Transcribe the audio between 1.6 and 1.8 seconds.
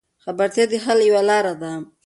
ده.